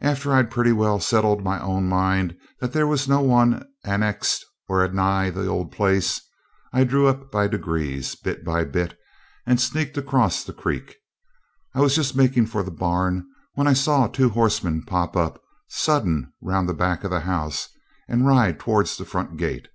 After 0.00 0.32
I'd 0.32 0.50
pretty 0.50 0.72
well 0.72 0.98
settled 0.98 1.40
in 1.40 1.44
my 1.44 1.60
own 1.60 1.90
mind 1.90 2.34
that 2.58 2.72
there 2.72 2.86
was 2.86 3.06
no 3.06 3.20
one 3.20 3.68
anext 3.84 4.40
or 4.66 4.82
anigh 4.82 5.28
the 5.28 5.46
old 5.46 5.70
place, 5.72 6.22
I 6.72 6.84
drew 6.84 7.06
up 7.06 7.30
by 7.30 7.48
degrees, 7.48 8.14
bit 8.14 8.46
by 8.46 8.64
bit, 8.64 8.98
and 9.44 9.60
sneaked 9.60 9.98
across 9.98 10.42
the 10.42 10.54
creek. 10.54 10.96
I 11.74 11.82
was 11.82 11.94
just 11.94 12.16
making 12.16 12.46
for 12.46 12.62
the 12.62 12.70
barn 12.70 13.26
when 13.56 13.66
I 13.66 13.74
saw 13.74 14.06
two 14.06 14.30
horsemen 14.30 14.84
pop 14.84 15.14
up 15.18 15.38
sudden 15.68 16.32
round 16.40 16.66
the 16.66 16.72
back 16.72 17.04
of 17.04 17.10
the 17.10 17.20
house 17.20 17.68
and 18.08 18.26
ride 18.26 18.58
towards 18.58 18.96
the 18.96 19.04
front 19.04 19.36
gate. 19.36 19.68